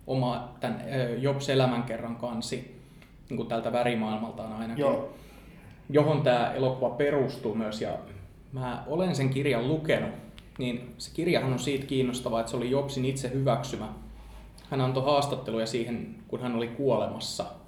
oma 0.07 0.55
tämän 0.59 0.81
Jobs 1.17 1.49
elämänkerran 1.49 2.15
kansi, 2.15 2.81
niin 3.29 3.37
kuin 3.37 3.49
tältä 3.49 3.71
värimaailmaltaan 3.71 4.53
ainakin, 4.53 4.81
Joo. 4.81 5.13
johon 5.89 6.21
tämä 6.21 6.53
elokuva 6.53 6.89
perustuu 6.89 7.55
myös. 7.55 7.81
Ja 7.81 7.89
mä 8.51 8.83
olen 8.87 9.15
sen 9.15 9.29
kirjan 9.29 9.67
lukenut, 9.67 10.11
niin 10.57 10.93
se 10.97 11.11
kirjahan 11.13 11.53
on 11.53 11.59
siitä 11.59 11.85
kiinnostava, 11.85 12.39
että 12.39 12.49
se 12.49 12.57
oli 12.57 12.71
Jobsin 12.71 13.05
itse 13.05 13.31
hyväksymä. 13.33 13.87
Hän 14.69 14.81
antoi 14.81 15.03
haastatteluja 15.03 15.65
siihen, 15.65 16.15
kun 16.27 16.41
hän 16.41 16.55
oli 16.55 16.67
kuolemassa– 16.67 17.45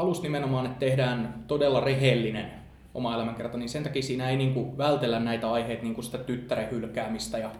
halusi 0.00 0.22
nimenomaan, 0.22 0.66
että 0.66 0.78
tehdään 0.78 1.44
todella 1.46 1.80
rehellinen 1.80 2.50
oma 2.94 3.14
elämänkerta, 3.14 3.58
niin 3.58 3.68
sen 3.68 3.82
takia 3.82 4.02
siinä 4.02 4.30
ei 4.30 4.36
niin 4.36 4.54
kuin 4.54 4.78
vältellä 4.78 5.20
näitä 5.20 5.52
aiheita, 5.52 5.82
niin 5.82 5.94
kuin 5.94 6.04
sitä 6.04 6.18
tyttären 6.18 6.70
hylkäämistä 6.70 7.38
ja 7.38 7.50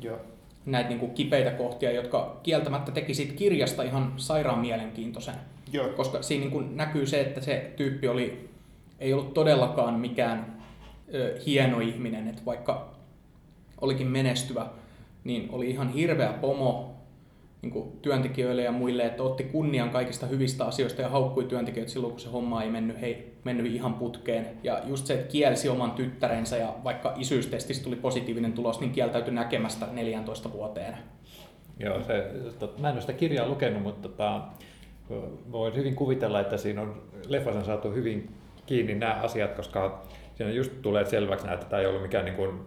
Joo. 0.00 0.18
näitä 0.66 0.88
niin 0.88 0.98
kuin 0.98 1.14
kipeitä 1.14 1.50
kohtia, 1.50 1.92
jotka 1.92 2.40
kieltämättä 2.42 2.92
teki 2.92 3.14
siitä 3.14 3.34
kirjasta 3.34 3.82
ihan 3.82 4.12
sairaan 4.16 4.58
mielenkiintoisen. 4.58 5.34
Joo. 5.72 5.88
Koska 5.88 6.22
siinä 6.22 6.40
niin 6.40 6.50
kuin 6.50 6.76
näkyy 6.76 7.06
se, 7.06 7.20
että 7.20 7.40
se 7.40 7.72
tyyppi 7.76 8.08
oli, 8.08 8.48
ei 8.98 9.12
ollut 9.12 9.34
todellakaan 9.34 9.94
mikään 9.94 10.62
ö, 11.14 11.40
hieno 11.46 11.80
ihminen, 11.80 12.28
että 12.28 12.42
vaikka 12.46 12.88
olikin 13.80 14.06
menestyvä, 14.06 14.66
niin 15.24 15.48
oli 15.52 15.70
ihan 15.70 15.88
hirveä 15.88 16.32
pomo, 16.32 16.95
niin 17.66 17.72
kuin 17.72 17.98
työntekijöille 18.02 18.62
ja 18.62 18.72
muille, 18.72 19.06
että 19.06 19.22
otti 19.22 19.44
kunnian 19.44 19.90
kaikista 19.90 20.26
hyvistä 20.26 20.64
asioista 20.64 21.02
ja 21.02 21.08
haukkui 21.08 21.44
työntekijöitä 21.44 21.92
silloin, 21.92 22.10
kun 22.10 22.20
se 22.20 22.28
homma 22.28 22.62
ei 22.62 22.70
mennyt, 22.70 23.00
hei, 23.00 23.32
mennyt 23.44 23.66
ihan 23.66 23.94
putkeen. 23.94 24.46
Ja 24.62 24.80
just 24.84 25.06
se, 25.06 25.14
että 25.14 25.32
kielsi 25.32 25.68
oman 25.68 25.90
tyttärensä 25.90 26.56
ja 26.56 26.74
vaikka 26.84 27.14
isyystestistä 27.16 27.84
tuli 27.84 27.96
positiivinen 27.96 28.52
tulos, 28.52 28.80
niin 28.80 28.92
kieltäytyi 28.92 29.34
näkemästä 29.34 29.86
14 29.92 30.52
vuoteen. 30.52 30.96
Joo, 31.78 32.02
se, 32.02 32.30
tot, 32.58 32.78
mä 32.78 32.88
en 32.88 32.94
ole 32.94 33.00
sitä 33.00 33.12
kirjaa 33.12 33.48
lukenut, 33.48 33.82
mutta 33.82 34.08
tota, 34.08 34.40
voin 35.52 35.74
hyvin 35.76 35.96
kuvitella, 35.96 36.40
että 36.40 36.56
siinä 36.56 36.82
on 36.82 37.02
leffassa 37.28 37.64
saatu 37.64 37.90
hyvin 37.90 38.30
kiinni 38.66 38.94
nämä 38.94 39.12
asiat, 39.12 39.54
koska 39.54 40.02
siinä 40.34 40.52
just 40.52 40.72
tulee 40.82 41.04
selväksi, 41.04 41.48
että 41.52 41.66
tämä 41.66 41.80
ei 41.80 41.86
ollut 41.86 42.02
mikään 42.02 42.24
niin 42.24 42.36
kuin 42.36 42.60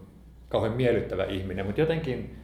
kauhean 0.49 0.73
miellyttävä 0.73 1.23
ihminen, 1.23 1.65
mutta 1.65 1.81
jotenkin 1.81 2.39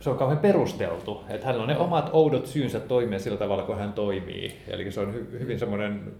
se 0.00 0.10
on 0.10 0.18
kauhean 0.18 0.38
perusteltu, 0.38 1.20
että 1.28 1.46
hänellä 1.46 1.62
on 1.62 1.68
ne 1.68 1.78
omat 1.78 2.10
oudot 2.12 2.46
syynsä 2.46 2.80
toimia 2.80 3.18
sillä 3.18 3.38
tavalla, 3.38 3.62
kun 3.62 3.78
hän 3.78 3.92
toimii. 3.92 4.58
Eli 4.68 4.92
se 4.92 5.00
on 5.00 5.14
hy- 5.14 5.38
hyvin 5.40 5.58
semmoinen 5.58 6.12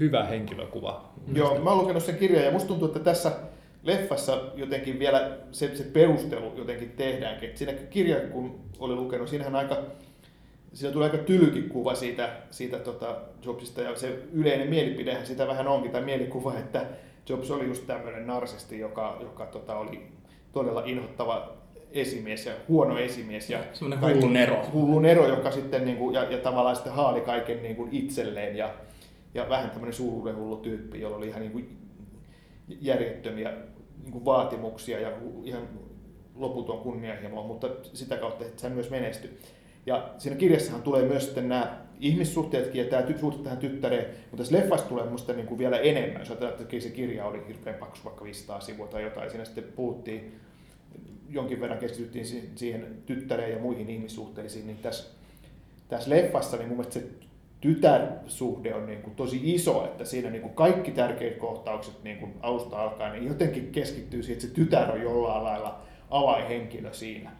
hyvä 0.00 0.24
henkilökuva. 0.24 1.10
Joo, 1.34 1.58
mä 1.58 1.70
oon 1.70 1.78
lukenut 1.78 2.02
sen 2.02 2.16
kirjan 2.16 2.44
ja 2.44 2.50
musta 2.50 2.68
tuntuu, 2.68 2.88
että 2.88 3.00
tässä 3.00 3.32
leffassa 3.82 4.42
jotenkin 4.54 4.98
vielä 4.98 5.30
se, 5.52 5.76
se 5.76 5.84
perustelu 5.84 6.52
jotenkin 6.56 6.90
tehdäänkin. 6.90 7.50
Et 7.50 7.56
siinä 7.56 7.72
kirja, 7.72 8.20
kun 8.20 8.60
oli 8.78 8.94
lukenut, 8.94 9.28
siinähän 9.28 9.56
aika, 9.56 9.76
siinä 10.72 10.92
tulee 10.92 11.10
aika 11.10 11.24
tylykin 11.24 11.68
kuva 11.68 11.94
siitä, 11.94 12.28
siitä 12.50 12.78
tota 12.78 13.16
Jobsista 13.44 13.80
ja 13.80 13.96
se 13.96 14.18
yleinen 14.32 14.68
mielipidehän 14.68 15.26
sitä 15.26 15.46
vähän 15.46 15.68
onkin, 15.68 15.90
tai 15.90 16.02
mielikuva, 16.02 16.58
että 16.58 16.86
Jobs 17.28 17.50
oli 17.50 17.66
just 17.66 17.86
tämmöinen 17.86 18.26
narsisti, 18.26 18.78
joka, 18.78 19.18
joka 19.20 19.46
tota, 19.46 19.76
oli 19.76 20.06
todella 20.52 20.82
inhottava 20.84 21.52
esimies 21.94 22.46
ja 22.46 22.52
huono 22.68 22.98
esimies. 22.98 23.50
Ja 23.50 23.58
Semmoinen 23.72 24.14
hullu 24.14 24.28
nero. 24.28 24.66
Hullu 24.72 24.98
nero, 24.98 25.28
joka 25.28 25.50
sitten 25.50 25.84
niin 25.84 25.96
kuin, 25.96 26.14
ja, 26.14 26.22
ja 26.22 26.38
tavallaan 26.38 26.76
sitten 26.76 26.92
haali 26.92 27.20
kaiken 27.20 27.62
niin 27.62 27.76
kuin 27.76 27.88
itselleen 27.92 28.56
ja, 28.56 28.74
ja 29.34 29.48
vähän 29.48 29.70
tämmöinen 29.70 29.94
suuruuden 29.94 30.36
hullu 30.36 30.56
tyyppi, 30.56 31.00
jolla 31.00 31.16
oli 31.16 31.28
ihan 31.28 31.40
niin 31.40 31.52
kuin 31.52 31.76
järjettömiä 32.68 33.52
niin 34.02 34.12
kuin 34.12 34.24
vaatimuksia 34.24 35.00
ja 35.00 35.12
ihan 35.44 35.68
loputon 36.34 36.78
kunnianhimoa, 36.78 37.46
mutta 37.46 37.68
sitä 37.92 38.16
kautta 38.16 38.44
että 38.44 38.62
se 38.62 38.68
myös 38.68 38.90
menestyi. 38.90 39.38
Ja 39.86 40.10
siinä 40.18 40.36
kirjassahan 40.36 40.82
tulee 40.82 41.02
myös 41.02 41.24
sitten 41.24 41.48
nämä 41.48 41.78
ihmissuhteetkin 42.00 42.84
ja 42.84 42.90
tämä 42.90 43.18
suhde 43.20 43.42
tähän 43.42 43.58
tyttäreen, 43.58 44.06
mutta 44.20 44.36
tässä 44.36 44.56
leffassa 44.56 44.86
tulee 44.86 45.04
minusta 45.04 45.32
niin 45.32 45.46
kuin 45.46 45.58
vielä 45.58 45.78
enemmän. 45.78 46.20
Jos 46.20 46.30
ajatellaan, 46.30 46.62
että 46.62 46.80
se 46.80 46.90
kirja 46.90 47.26
oli 47.26 47.42
hirveän 47.48 47.76
paksu, 47.78 48.04
vaikka 48.04 48.24
500 48.24 48.60
sivua 48.60 48.86
tai 48.86 49.02
jotain, 49.02 49.30
siinä 49.30 49.44
sitten 49.44 49.64
puhuttiin 49.64 50.40
jonkin 51.30 51.60
verran 51.60 51.78
keskityttiin 51.78 52.26
siihen 52.56 52.86
tyttäreen 53.06 53.52
ja 53.52 53.58
muihin 53.58 53.90
ihmissuhteisiin, 53.90 54.66
niin 54.66 54.78
tässä, 54.78 55.10
tässä 55.88 56.10
leffassa 56.10 56.56
niin 56.56 56.68
mun 56.68 56.76
mielestä 56.76 57.00
se 57.00 57.06
tytärsuhde 57.60 58.74
on 58.74 58.86
niin 58.86 59.02
kuin 59.02 59.16
tosi 59.16 59.54
iso, 59.54 59.84
että 59.84 60.04
siinä 60.04 60.30
niin 60.30 60.42
kuin 60.42 60.54
kaikki 60.54 60.90
tärkeät 60.90 61.36
kohtaukset 61.36 62.04
niin 62.04 62.18
kuin 62.18 62.34
alusta 62.40 62.82
alkaen 62.82 63.12
niin 63.12 63.28
jotenkin 63.28 63.72
keskittyy 63.72 64.22
siihen, 64.22 64.36
että 64.36 64.46
se 64.48 64.54
tytär 64.54 64.90
on 64.90 65.02
jollain 65.02 65.44
lailla 65.44 65.82
avainhenkilö 66.10 66.92
siinä. 66.92 67.30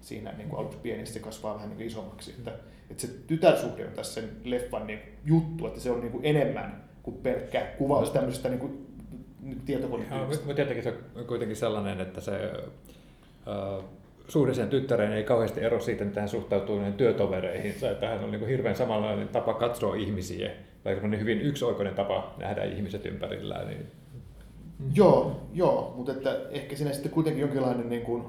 siinä 0.00 0.32
niin 0.32 0.48
kuin 0.48 0.60
aluksi 0.60 0.78
pieni, 0.78 1.06
se 1.06 1.18
kasvaa 1.18 1.54
vähän 1.54 1.68
niin 1.68 1.76
kuin 1.76 1.86
isommaksi. 1.86 2.34
Että, 2.38 2.52
että 2.90 3.06
se 3.06 3.08
tytärsuhde 3.26 3.86
on 3.86 3.92
tässä 3.92 4.20
sen 4.20 4.30
leffan 4.44 4.86
niin 4.86 4.98
juttu, 5.24 5.66
että 5.66 5.80
se 5.80 5.90
on 5.90 6.00
niin 6.00 6.12
kuin 6.12 6.24
enemmän 6.24 6.84
kuin 7.02 7.16
pelkkä 7.16 7.60
kuvaus 7.78 8.10
tämmöisestä 8.10 8.48
niin 8.48 8.60
kuin, 8.60 8.86
niin 9.40 9.60
tietokonetyöstä. 9.60 10.46
Mutta 10.46 10.54
tietenkin 10.54 10.84
se 10.84 10.94
on 11.14 11.26
kuitenkin 11.26 11.56
sellainen, 11.56 12.00
että 12.00 12.20
se 12.20 12.32
uh, 13.46 13.84
suhde 14.28 14.54
sen 14.54 14.68
tyttäreen 14.68 15.12
ei 15.12 15.24
kauheasti 15.24 15.60
ero 15.60 15.80
siitä, 15.80 16.04
miten 16.04 16.20
hän 16.20 16.28
suhtautuu 16.28 16.76
niihin 16.76 16.94
työtovereihin. 16.94 17.74
Että 17.92 18.08
hän 18.08 18.24
on 18.24 18.30
niin 18.30 18.38
kuin 18.38 18.48
hirveän 18.50 18.76
samanlainen 18.76 19.28
tapa 19.28 19.54
katsoa 19.54 19.94
ihmisiä, 19.94 20.50
vaikka 20.84 21.06
on 21.06 21.20
hyvin 21.20 21.40
yksioikoinen 21.40 21.94
tapa 21.94 22.34
nähdä 22.38 22.64
ihmiset 22.64 23.06
ympärillään. 23.06 23.68
Niin... 23.68 23.86
Joo, 24.94 25.40
joo, 25.52 25.94
mutta 25.96 26.12
että 26.12 26.40
ehkä 26.50 26.76
siinä 26.76 26.92
sitten 26.92 27.12
kuitenkin 27.12 27.40
jonkinlainen, 27.40 27.88
niin 27.88 28.02
kuin, 28.02 28.24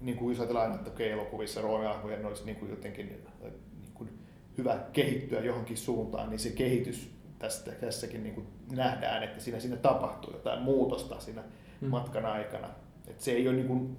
niin 0.00 0.16
kuin 0.16 0.32
jos 0.32 0.40
ajatellaan 0.40 0.74
että 0.74 0.90
okei, 0.90 1.10
elokuvissa 1.10 1.60
rooliahmojen 1.60 2.26
olisi 2.26 2.44
niin 2.44 2.56
kuin 2.56 2.70
jotenkin 2.70 3.08
niin 3.08 3.92
kuin 3.94 4.10
hyvä 4.58 4.78
kehittyä 4.92 5.40
johonkin 5.40 5.76
suuntaan, 5.76 6.30
niin 6.30 6.38
se 6.38 6.50
kehitys 6.50 7.10
tästä, 7.38 7.72
tässäkin 7.72 8.22
niin 8.22 8.34
kuin 8.34 8.46
nähdään, 8.72 9.22
että 9.22 9.40
siinä, 9.40 9.60
siinä 9.60 9.76
tapahtuu 9.76 10.32
jotain 10.32 10.62
muutosta 10.62 11.20
siinä 11.20 11.42
hmm. 11.80 11.90
matkan 11.90 12.26
aikana. 12.26 12.68
että 13.08 13.24
se 13.24 13.32
ei 13.32 13.48
ole 13.48 13.56
niin 13.56 13.68
kuin, 13.68 13.96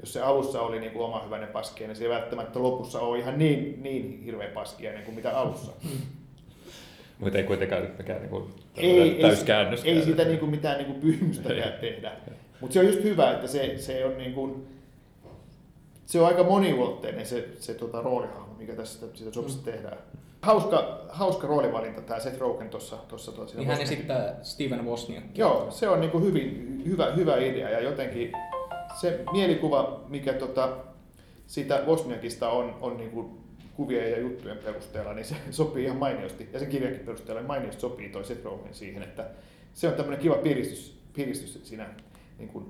jos 0.00 0.12
se 0.12 0.20
alussa 0.20 0.62
oli 0.62 0.80
niin 0.80 0.92
kuin 0.92 1.04
oma 1.04 1.22
hyvänen 1.24 1.48
paskia, 1.48 1.86
niin 1.86 1.96
se 1.96 2.04
ei 2.04 2.10
välttämättä 2.10 2.62
lopussa 2.62 3.00
ole 3.00 3.18
ihan 3.18 3.38
niin, 3.38 3.82
niin 3.82 4.22
hirveä 4.24 4.48
paskia 4.48 4.92
niin 4.92 5.04
kuin 5.04 5.14
mitä 5.14 5.38
alussa. 5.38 5.72
Mutta 7.18 7.38
ei 7.38 7.44
kuitenkaan 7.44 7.88
mikään 7.98 8.20
niin 8.20 8.30
kuin 8.30 8.44
ei, 8.76 9.18
täyskäännös. 9.22 9.84
Ei, 9.84 9.96
ei 9.96 10.02
siitä 10.02 10.24
niin 10.24 10.38
kuin 10.38 10.50
mitään 10.50 10.78
niin 10.78 10.86
kuin 10.86 11.00
pyhimystäkään 11.00 11.72
tehdä. 11.80 12.12
Mutta 12.60 12.74
se 12.74 12.80
on 12.80 12.86
just 12.86 13.02
hyvä, 13.02 13.30
että 13.30 13.46
se, 13.46 13.78
se 13.78 14.04
on 14.04 14.18
niin 14.18 14.34
kuin, 14.34 14.66
se 16.06 16.20
on 16.20 16.26
aika 16.26 16.44
moniulotteinen 16.44 17.26
se, 17.26 17.48
se 17.58 17.74
tota, 17.74 18.02
roolihahmo, 18.02 18.54
mikä 18.58 18.72
tässä 18.72 19.06
siitä 19.14 19.32
sopista 19.32 19.58
mm. 19.58 19.72
tehdään. 19.72 19.98
Hauska, 20.42 21.00
hauska 21.08 21.46
roolivalinta 21.46 22.00
tämä 22.00 22.20
Seth 22.20 22.38
Rogen 22.38 22.70
tuossa. 22.70 22.96
tuossa, 22.96 23.32
tuossa 23.32 23.56
niin 23.56 23.68
hän 23.68 23.80
esittää 23.80 24.36
Steven 24.42 24.84
Wozniak. 24.84 25.24
Joo, 25.34 25.70
se 25.70 25.88
on 25.88 26.00
niin 26.00 26.10
kuin 26.10 26.24
hyvin, 26.24 26.82
hyvä, 26.86 27.12
hyvä 27.12 27.36
idea 27.36 27.70
ja 27.70 27.80
jotenkin 27.80 28.32
se 28.94 29.24
mielikuva, 29.32 30.04
mikä 30.08 30.32
tota, 30.32 30.76
siitä 31.46 31.82
Wozniakista 31.86 32.50
on, 32.50 32.78
on 32.80 32.96
niin 32.96 33.10
kuin 33.10 33.38
kuvien 33.74 34.10
ja 34.10 34.18
juttujen 34.18 34.58
perusteella, 34.58 35.14
niin 35.14 35.24
se 35.24 35.34
sopii 35.50 35.84
ihan 35.84 35.96
mainiosti, 35.96 36.48
ja 36.52 36.58
sen 36.58 36.68
kirjankin 36.68 37.04
perusteella 37.04 37.42
mainiosti 37.42 37.80
sopii 37.80 38.08
toi 38.08 38.24
Seth 38.24 38.44
Rogen 38.44 38.74
siihen, 38.74 39.02
että 39.02 39.30
se 39.74 39.88
on 39.88 39.94
tämmöinen 39.94 40.20
kiva 40.20 40.34
piristys, 40.34 40.98
piristys 41.12 41.60
siinä 41.68 41.88
niin 42.38 42.48
kuin, 42.48 42.66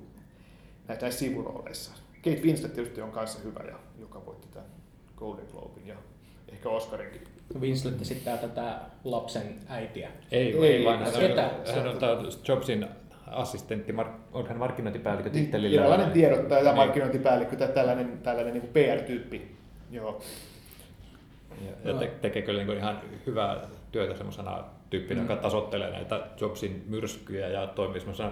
näitä 0.89 1.11
sivurooleissa. 1.11 1.93
Kate 2.17 2.41
Winslet 2.43 2.73
tietysti 2.73 3.01
on 3.01 3.11
kanssa 3.11 3.39
hyvä, 3.45 3.61
ja, 3.69 3.79
joka 4.01 4.27
voitti 4.27 4.49
tämän 4.53 4.69
Golden 5.17 5.47
Globin 5.53 5.87
ja 5.87 5.97
ehkä 6.53 6.69
Oscarinkin. 6.69 7.23
Winslet 7.61 8.03
esittää 8.03 8.37
tätä 8.37 8.81
lapsen 9.05 9.59
äitiä. 9.69 10.11
Ei, 10.31 10.57
ei, 10.57 10.67
ei 10.67 10.85
vaan 10.85 10.99
hän, 10.99 11.13
hän 11.13 11.89
on, 11.89 12.01
hän 12.01 12.19
on 12.19 12.33
Jobsin 12.49 12.87
assistentti, 13.31 13.95
on 14.33 14.49
hän 14.49 14.59
markkinointipäällikkö 14.59 15.31
niin, 15.31 15.43
tittelillä. 15.43 15.71
Tietynlainen 15.71 16.11
tiedottaja 16.11 16.61
ja 16.61 16.65
niin. 16.65 16.77
markkinointipäällikkö 16.77 17.57
tai 17.57 17.69
tällainen, 17.69 18.19
tällainen 18.23 18.55
niin 18.55 18.69
PR-tyyppi. 18.73 19.57
Joo. 19.91 20.23
Ja, 21.67 21.93
ja 21.93 21.99
te, 21.99 22.07
tekee 22.07 22.43
kyllä 22.43 22.65
niin 22.65 22.79
ihan 22.79 23.01
hyvää 23.27 23.57
työtä 23.93 24.17
semmoisena 24.17 24.65
tyyppinä, 24.91 25.21
mm. 25.21 25.29
joka 25.29 25.43
tasoittelee 25.43 25.91
näitä 25.91 26.27
Jobsin 26.41 26.85
myrskyjä 26.89 27.49
ja 27.49 27.67
toimii 27.67 28.01
semmoisena 28.01 28.31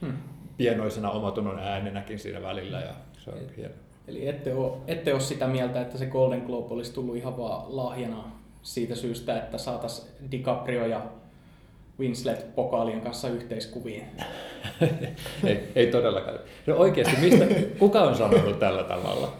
mm. 0.00 0.12
pienoisena 0.56 1.10
omatunnon 1.10 1.58
äänenäkin 1.58 2.18
siinä 2.18 2.42
välillä. 2.42 2.80
Ja 2.80 2.92
se 3.18 3.30
on 3.30 3.38
hieno. 3.56 3.74
Eli 4.08 4.28
ette 4.28 4.54
ole, 4.54 4.76
ette 4.86 5.12
ole 5.12 5.20
sitä 5.20 5.46
mieltä, 5.46 5.80
että 5.80 5.98
se 5.98 6.06
Golden 6.06 6.40
Globe 6.40 6.74
olisi 6.74 6.94
tullut 6.94 7.16
ihan 7.16 7.38
vaan 7.38 7.76
lahjana 7.76 8.24
siitä 8.62 8.94
syystä, 8.94 9.38
että 9.38 9.58
saataisiin 9.58 10.08
DiCaprio 10.30 10.86
ja 10.86 11.02
Winslet 12.00 12.54
pokaalien 12.54 13.00
kanssa 13.00 13.28
yhteiskuviin. 13.28 14.04
ei, 15.44 15.58
ei 15.76 15.86
todellakaan. 15.86 16.38
No 16.66 16.76
oikeasti, 16.76 17.16
mistä, 17.20 17.46
kuka 17.78 18.00
on 18.00 18.14
sanonut 18.14 18.58
tällä 18.58 18.82
tavalla? 18.82 19.32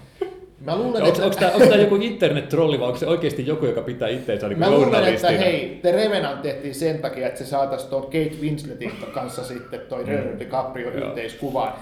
Mä 0.61 0.77
luulen, 0.77 1.03
onko, 1.03 1.09
että... 1.09 1.25
onko, 1.25 1.37
tämä, 1.37 1.53
onko 1.53 1.67
tämä 1.67 1.81
joku 1.81 1.97
internet-trolli 1.97 2.81
vai 2.81 2.87
onko 2.87 2.99
se 2.99 3.07
oikeasti 3.07 3.47
joku, 3.47 3.67
joka 3.67 3.83
pitää 3.83 4.09
itseensä 4.09 4.49
niin 4.49 4.59
Mä 4.59 4.71
luulen, 4.71 5.05
että 5.05 5.31
hei, 5.31 5.79
The 5.83 5.93
Revenant 5.93 6.43
tehtiin 6.43 6.75
sen 6.75 6.99
takia, 6.99 7.27
että 7.27 7.39
se 7.39 7.47
saataisiin 7.47 7.91
tuon 7.91 8.03
Kate 8.03 8.33
Winsletin 8.41 8.93
kanssa 9.15 9.45
sitten 9.45 9.81
toi 9.81 10.05
mm. 10.05 10.11
Leonardo 10.11 10.39
DiCaprio 10.39 10.91
yhteiskuvaan. 10.91 11.73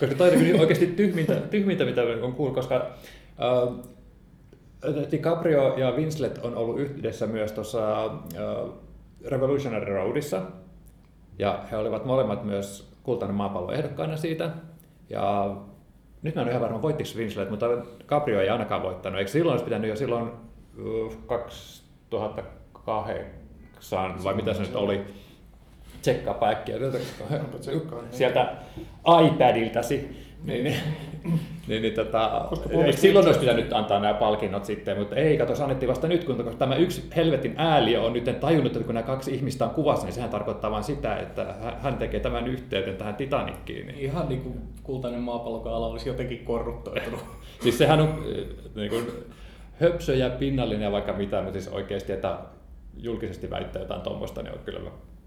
Koska 0.00 0.14
toi 0.14 0.30
on 0.54 0.60
oikeasti 0.60 0.86
tyhmintä, 0.86 1.34
tyhmintä 1.34 1.84
mitä 1.84 2.02
on 2.22 2.32
kuullut, 2.32 2.54
koska 2.54 2.90
uh, 3.66 3.76
DiCaprio 5.10 5.78
ja 5.78 5.90
Winslet 5.90 6.38
on 6.42 6.56
ollut 6.56 6.80
yhdessä 6.80 7.26
myös 7.26 7.52
tuossa 7.52 8.06
uh, 8.06 8.74
Revolutionary 9.26 9.94
Roadissa, 9.94 10.42
ja 11.38 11.64
he 11.70 11.76
olivat 11.76 12.04
molemmat 12.04 12.44
myös 12.44 12.92
kultainen 13.02 13.36
maapallo 13.36 13.72
ehdokkaana 13.72 14.16
siitä. 14.16 14.50
Ja 15.10 15.56
nyt 16.22 16.34
mä 16.34 16.40
en 16.40 16.44
ole 16.44 16.50
ihan 16.50 16.62
varma, 16.62 16.82
voittiko 16.82 17.10
Winslet, 17.16 17.50
mutta 17.50 17.66
Caprio 18.06 18.40
ei 18.40 18.48
ainakaan 18.48 18.82
voittanut. 18.82 19.18
Eikö 19.18 19.30
silloin 19.30 19.52
olisi 19.52 19.64
pitänyt 19.64 19.90
jo 19.90 19.96
silloin 19.96 20.30
2008 21.26 24.24
vai 24.24 24.34
mitä 24.34 24.54
se 24.54 24.60
nyt 24.60 24.76
oli, 24.76 25.00
tsekkaa 26.02 26.48
äkkiä 26.48 26.76
sieltä 28.10 28.52
iPadiltasi. 29.26 30.22
Niin, 30.44 30.74
niin, 31.24 31.40
niin, 31.68 31.82
niin 31.82 31.94
tota, 31.94 32.48
silloin 32.96 33.26
olisi 33.26 33.40
pitänyt 33.40 33.72
antaa 33.72 34.00
nämä 34.00 34.14
palkinnot 34.14 34.64
sitten, 34.64 34.98
mutta 34.98 35.16
ei, 35.16 35.38
kato, 35.38 35.54
se 35.54 35.62
annettiin 35.62 35.88
vasta 35.88 36.08
nyt, 36.08 36.24
kun 36.24 36.56
tämä 36.58 36.76
yksi 36.76 37.10
helvetin 37.16 37.54
ääli 37.56 37.96
on 37.96 38.12
nyt 38.12 38.40
tajunnut, 38.40 38.72
että 38.72 38.86
kun 38.86 38.94
nämä 38.94 39.06
kaksi 39.06 39.34
ihmistä 39.34 39.64
on 39.64 39.70
kuvassa, 39.70 40.06
niin 40.06 40.14
sehän 40.14 40.30
tarkoittaa 40.30 40.70
vain 40.70 40.84
sitä, 40.84 41.16
että 41.16 41.54
hän 41.80 41.96
tekee 41.96 42.20
tämän 42.20 42.46
yhteyden 42.46 42.96
tähän 42.96 43.14
Titanikkiin. 43.14 43.86
Niin. 43.86 43.98
Ihan 43.98 44.28
niin 44.28 44.40
kuin 44.40 44.54
kultainen 44.82 45.20
maapallokaala 45.20 45.86
olisi 45.86 46.08
jotenkin 46.08 46.44
korruptoitunut. 46.44 47.24
siis 47.62 47.78
sehän 47.78 48.00
on 48.00 48.24
niin 48.74 48.90
kuin, 48.90 49.06
höpsö 49.80 50.14
ja 50.14 50.30
pinnallinen 50.30 50.84
ja 50.84 50.92
vaikka 50.92 51.12
mitä, 51.12 51.42
mutta 51.42 51.60
siis 51.60 51.74
oikeasti, 51.74 52.12
että 52.12 52.38
julkisesti 52.96 53.50
väittää 53.50 53.82
jotain 53.82 54.00
tuommoista, 54.00 54.42
niin 54.42 54.52
on 54.52 54.64
kyllä 54.64 54.80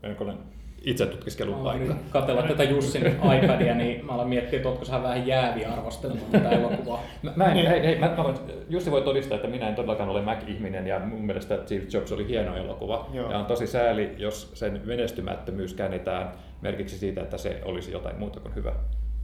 melkoinen 0.04 0.38
itse 0.86 1.06
tutkiskelun 1.06 1.64
paikka. 1.64 1.96
Katella 2.10 2.44
tätä 2.44 2.64
Jussin 2.64 3.06
iPadia, 3.44 3.76
niin 3.76 4.06
mä 4.06 4.12
aloin 4.12 4.30
miettiä, 4.30 4.58
että 4.58 4.70
oletko 4.70 4.86
vähän 5.04 5.28
jäävi 5.28 5.66
arvostelemaan 5.66 6.32
tätä 6.32 6.50
elokuvaa. 6.60 7.04
Mä, 7.22 7.34
mä, 7.36 7.46
en, 7.46 7.68
hei, 7.68 7.82
hei, 7.82 8.00
mä, 8.00 8.14
mä 8.18 8.24
voin, 8.24 8.36
Jussi 8.70 8.92
voi 8.92 9.02
todistaa, 9.02 9.36
että 9.36 9.48
minä 9.48 9.70
en 9.70 9.76
todellakaan 9.76 10.10
ole 10.10 10.22
Mac-ihminen 10.22 10.88
ja 10.88 11.00
mun 11.00 11.26
mielestä 11.26 11.60
Steve 11.66 11.86
Jobs 11.94 12.12
oli 12.12 12.28
hieno 12.28 12.56
elokuva. 12.56 13.10
Joo. 13.14 13.32
Ja 13.32 13.38
on 13.38 13.46
tosi 13.46 13.68
sääli, 13.68 14.16
jos 14.18 14.52
sen 14.54 14.82
menestymättömyys 14.86 15.74
käännetään 15.74 16.32
merkiksi 16.62 16.98
siitä, 16.98 17.22
että 17.22 17.38
se 17.38 17.62
olisi 17.66 17.92
jotain 17.92 18.20
muuta 18.20 18.40
kuin 18.40 18.56
hyvä. 18.56 18.74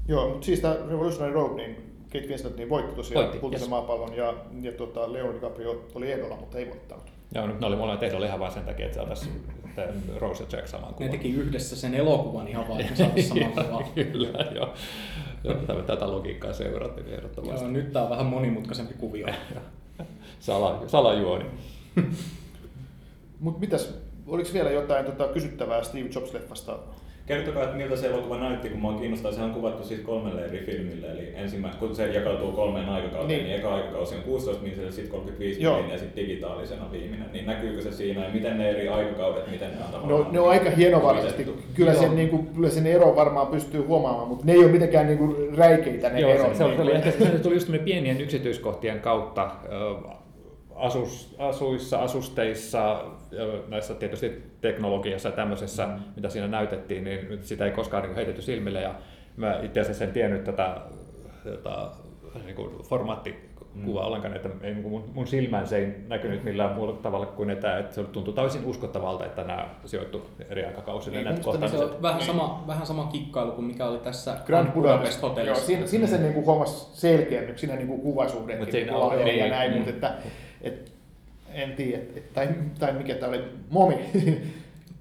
Joo, 0.08 0.30
mutta 0.30 0.46
siis 0.46 0.60
tämä 0.60 0.76
Revolutionary 0.90 1.34
Road, 1.34 1.56
niin 1.56 1.76
Kate 2.14 2.28
Winslet 2.28 2.58
niin 2.58 2.70
voitti 2.70 2.96
tosiaan 2.96 3.30
kultaisen 3.30 3.66
yes. 3.66 3.70
maapallon 3.70 4.16
ja, 4.16 4.34
ja 4.62 4.72
tuota, 4.72 5.14
Leonardo 5.14 5.36
DiCaprio 5.36 5.86
oli 5.96 6.12
ehdolla, 6.12 6.36
mutta 6.36 6.58
ei 6.58 6.70
voittanut. 6.70 7.21
Joo, 7.36 7.48
nyt 7.48 7.60
ne 7.60 7.68
oli 7.68 7.76
molemmat 7.76 8.04
ehdolla 8.04 8.26
ihan 8.26 8.40
vain 8.40 8.52
sen 8.52 8.64
takia, 8.64 8.86
että 8.86 8.96
saataisiin 8.96 9.44
Rose 10.18 10.44
ja 10.44 10.58
Jack 10.58 10.68
saman 10.68 10.94
kuvan. 10.94 11.12
Ne 11.12 11.18
teki 11.18 11.34
yhdessä 11.34 11.76
sen 11.76 11.94
elokuvan 11.94 12.48
ihan 12.48 12.68
vaan, 12.68 12.82
että 12.82 12.96
saataisiin 12.96 13.52
saman 13.54 13.66
kuvan. 13.68 13.86
Kyllä, 14.12 14.46
joo. 14.56 14.74
joo 15.44 15.56
tätä 15.88 16.12
logiikkaa 16.12 16.54
seurattiin 16.54 17.08
ehdottomasti. 17.08 17.66
Joo, 17.66 17.72
nyt 17.72 17.94
tämä 17.94 18.04
on 18.04 18.10
vähän 18.10 18.26
monimutkaisempi 18.26 18.94
kuvio. 18.94 19.28
Sala, 20.40 20.84
salajuoni. 20.88 21.46
Mutta 23.40 23.60
mitäs, 23.60 23.94
oliko 24.28 24.50
vielä 24.54 24.72
jotain 24.72 25.06
tota, 25.06 25.28
kysyttävää 25.28 25.84
Steve 25.84 26.10
Jobs-leffasta 26.10 26.78
Kertokaa, 27.32 27.64
että 27.64 27.76
miltä 27.76 27.96
se 27.96 28.08
elokuva 28.08 28.38
näytti, 28.38 28.70
kun 28.70 28.80
mua 28.80 28.94
kiinnostaa. 28.94 29.32
Se 29.32 29.42
on 29.42 29.54
kuvattu 29.54 29.84
siis 29.84 30.00
kolmelle 30.00 30.46
eri 30.46 30.60
filmille, 30.66 31.12
eli 31.12 31.32
ensimmä, 31.36 31.70
kun 31.80 31.96
se 31.96 32.08
jakautuu 32.08 32.52
kolmeen 32.52 32.90
aikakauteen, 32.90 33.28
niin, 33.28 33.44
niin 33.44 33.56
eka 33.56 33.76
aikakausi 33.76 34.16
on 34.16 34.22
16 34.22 34.64
minuuttia, 34.64 34.92
sitten 34.92 35.12
35 35.12 35.60
minuuttia 35.60 35.94
ja 35.94 36.00
sitten 36.00 36.24
digitaalisena 36.26 36.92
viimeinen. 36.92 37.30
Niin 37.34 37.46
näkyykö 37.46 37.82
se 37.82 37.92
siinä 37.92 38.24
ja 38.24 38.30
miten 38.34 38.58
ne 38.58 38.70
eri 38.70 38.90
aikakaudet, 38.90 39.52
miten 39.52 39.72
ne 39.72 39.78
on 39.78 39.92
tavallaan? 39.92 40.24
No, 40.24 40.32
ne 40.32 40.40
on 40.40 40.50
aika 40.50 40.70
hienovaraisesti. 40.70 41.48
Kyllä 41.74 41.94
sen, 41.94 42.16
niin 42.16 42.30
kuin, 42.30 42.48
kyllä 42.48 42.70
sen 42.70 42.88
ero 42.88 43.16
varmaan 43.16 43.48
pystyy 43.48 43.82
huomaamaan, 43.82 44.28
mutta 44.28 44.46
ne 44.46 44.52
ei 44.52 44.60
ole 44.60 44.72
mitenkään 44.72 45.08
niin 45.08 45.18
kuin 45.18 45.58
räikeitä 45.58 46.10
ne 46.10 46.20
Joo, 46.20 46.32
erot. 46.32 46.52
Se, 46.52 46.58
se, 46.58 46.64
oli, 46.64 46.76
niin 46.76 46.96
ehkä, 46.96 47.12
se 47.12 47.40
tuli 47.40 47.56
just 47.56 47.72
pienien 47.86 48.22
yksityiskohtien 48.22 49.00
kautta 49.00 49.52
asus, 50.76 51.36
asuissa, 51.38 52.00
asusteissa, 52.00 53.06
näissä 53.68 53.94
tietysti 53.94 54.44
teknologiassa 54.62 55.30
ja 55.30 55.36
tämmöisessä, 55.36 55.86
mm. 55.86 55.94
mitä 56.16 56.30
siinä 56.30 56.48
näytettiin, 56.48 57.04
niin 57.04 57.40
sitä 57.42 57.66
ei 57.66 57.72
koskaan 57.72 58.04
niin 58.04 58.16
heitetty 58.16 58.42
silmille. 58.42 58.82
Ja 58.82 58.96
mä 59.38 59.60
itse 59.62 59.80
asiassa 59.80 60.04
en 60.04 60.12
tiennyt 60.12 60.44
tätä, 60.44 60.78
tätä 61.44 61.88
niin 62.46 62.56
kuin 62.56 62.84
formaatti 62.84 63.52
mm. 63.76 63.86
kuva 63.86 64.06
ollenkaan, 64.06 64.36
että 64.36 64.50
ei, 64.62 64.74
niin 64.74 64.90
mun, 64.90 65.10
mun 65.14 65.28
silmään 65.28 65.68
se 65.68 65.78
ei 65.78 65.96
näkynyt 66.08 66.44
millään 66.44 66.76
muulla 66.76 66.94
tavalla 66.94 67.26
kuin 67.26 67.50
että, 67.50 67.78
että 67.78 67.96
se 67.96 68.04
tuntui 68.04 68.34
täysin 68.34 68.66
uskottavalta, 68.66 69.26
että 69.26 69.44
nämä 69.44 69.70
sijoittu 69.86 70.28
eri 70.50 70.66
aikakausille. 70.66 71.18
Niin, 71.18 71.26
näitä 71.26 71.68
se 71.68 71.78
on 71.78 72.02
vähän 72.02 72.22
sama, 72.22 72.64
vähän 72.68 72.86
sama 72.86 73.10
kikkailu 73.12 73.52
kuin 73.52 73.66
mikä 73.66 73.86
oli 73.86 74.00
tässä 74.00 74.38
Grand 74.46 74.72
Budapest 74.72 75.22
hotellissa. 75.22 75.62
Joo, 75.62 75.66
siinä, 75.66 75.88
siinä 75.88 76.08
se 76.08 76.18
niin 76.18 76.34
kuin 76.34 76.46
huomasi 76.46 77.00
selkeämyksi 77.00 77.68
siinä 77.68 77.76
niin 77.76 78.02
kuvasuhdekin 78.02 78.66
niin 78.74 79.26
niin, 79.26 79.40
ja 79.40 79.50
näin, 79.50 79.72
mm. 79.72 79.78
mutta 79.78 79.92
että, 79.92 80.14
et, 80.62 80.92
en 81.54 81.72
tiedä, 81.72 82.04
tai, 82.34 82.48
tai 82.80 82.94
mikä 82.94 83.16
tämä 83.16 83.30
oli, 83.30 83.44
Momi. 83.70 83.96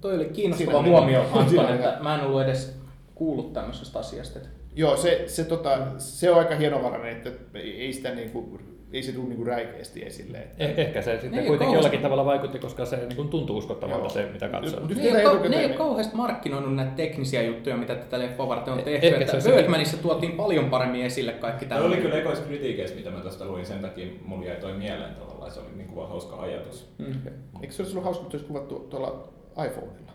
Toi 0.01 0.15
oli 0.15 0.25
kiinnostava 0.25 0.83
huomio, 0.83 1.25
Anton, 1.33 1.73
että 1.73 1.97
mä 2.01 2.15
en 2.15 2.21
ollut 2.21 2.41
edes 2.41 2.75
kuullut 3.15 3.53
tämmöisestä 3.53 3.99
asiasta. 3.99 4.39
Joo, 4.75 4.97
se, 4.97 5.23
se, 5.27 5.43
tota, 5.43 5.77
se 5.97 6.31
on 6.31 6.39
aika 6.39 6.55
hienovarainen, 6.55 7.17
että 7.17 7.31
ei 7.53 7.93
sitä 7.93 8.15
niinku, 8.15 8.59
ei 8.93 9.03
se 9.03 9.11
tule 9.11 9.27
niinku 9.27 9.43
räikeästi 9.43 10.05
esille. 10.05 10.37
Että... 10.37 10.63
Eh, 10.63 10.73
ehkä 10.77 11.01
se 11.01 11.11
sitten 11.11 11.29
kuitenkin 11.29 11.57
kauheasti... 11.57 11.75
jollakin 11.75 12.01
tavalla 12.01 12.25
vaikutti, 12.25 12.59
koska 12.59 12.85
se 12.85 12.97
niin 13.15 13.29
tuntuu 13.29 13.57
uskottavalta 13.57 14.09
se, 14.09 14.29
mitä 14.33 14.47
katsoo. 14.47 14.79
Ne 14.79 15.03
ei, 15.03 15.23
ka- 15.23 15.49
ne 15.49 15.59
ei 15.59 15.65
ole 15.65 15.73
kauheasti 15.73 16.15
markkinoinut 16.15 16.75
näitä 16.75 16.91
teknisiä 16.91 17.41
juttuja, 17.41 17.77
mitä 17.77 17.95
tätä 17.95 18.19
leffa 18.19 18.47
varten 18.47 18.73
on 18.73 18.79
eh, 18.79 18.85
tehty. 18.85 19.07
Ehkä 19.07 19.37
että 19.37 19.49
Birdmanissa 19.49 19.97
tuotiin 19.97 20.31
paljon 20.31 20.69
paremmin 20.69 21.05
esille 21.05 21.31
kaikki 21.31 21.65
tämä. 21.65 21.81
oli 21.81 21.97
kyllä 21.97 22.17
ekois 22.17 22.39
kritiikeistä, 22.39 22.97
mitä 22.97 23.11
mä 23.11 23.19
tästä 23.19 23.45
luin, 23.45 23.65
sen 23.65 23.79
takia 23.79 24.07
mulla 24.25 24.45
jäi 24.45 24.55
toi 24.55 24.73
mieleen 24.73 25.15
tavallaan, 25.15 25.51
se 25.51 25.59
oli 25.59 25.69
niin 25.75 25.87
kuin 25.87 25.95
vaan 25.95 26.09
hauska 26.09 26.35
ajatus. 26.35 26.93
Mm. 26.97 27.15
Eikö 27.61 27.73
se 27.73 27.81
olisi 27.81 27.93
ollut 27.93 28.05
hauska, 28.05 28.23
että 28.23 28.37
olisi 28.37 28.47
kuvattu 28.47 28.87
tuolla 28.89 29.29
iPhoneilla? 29.65 30.11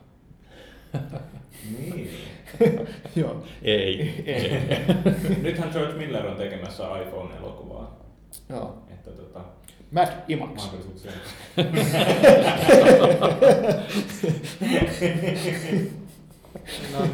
niin. 1.78 2.11
Joo. 3.16 3.42
Ei. 3.62 4.14
ei. 4.26 4.52
Nythän 5.42 5.71
George 5.73 5.95
Miller 5.95 6.26
on 6.26 6.37
tekemässä 6.37 6.85
iPhone-elokuvaa. 7.02 8.06
Joo. 8.49 8.83
Että 8.90 9.11
tota... 9.11 9.40
Mac 9.90 10.09
Imax. 10.28 10.71
no, 16.93 17.07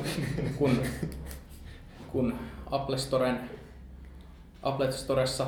kun, 0.58 0.82
kun 2.12 2.38
Apple 2.70 2.98
Storen 2.98 3.40
Apple 4.62 4.92
Storessa 4.92 5.46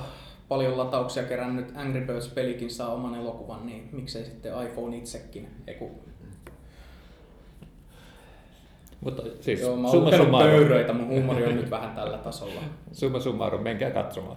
paljon 0.48 0.78
latauksia 0.78 1.22
kerännyt 1.22 1.76
Angry 1.76 2.00
Birds-pelikin 2.00 2.70
saa 2.70 2.92
oman 2.94 3.14
elokuvan, 3.14 3.66
niin 3.66 3.88
miksei 3.92 4.24
sitten 4.24 4.52
iPhone 4.66 4.96
itsekin? 4.96 5.48
Eiku, 5.66 5.90
mutta 9.00 9.22
siis 9.40 9.60
Joo, 9.60 9.76
mä 9.76 9.88
oon 9.88 10.38
pöyröitä, 10.38 10.92
mun 10.92 11.08
huumori 11.08 11.46
on 11.46 11.56
nyt 11.56 11.70
vähän 11.70 11.94
tällä 11.94 12.18
tasolla. 12.18 12.60
Summa 12.92 13.20
summarum, 13.20 13.62
menkää 13.62 13.90
katsomaan. 13.90 14.36